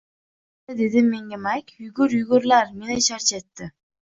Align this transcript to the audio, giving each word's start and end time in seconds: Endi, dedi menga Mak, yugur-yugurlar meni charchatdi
Endi, 0.69 0.79
dedi 0.93 1.03
menga 1.09 1.39
Mak, 1.43 1.69
yugur-yugurlar 1.83 2.73
meni 2.81 2.99
charchatdi 3.11 3.71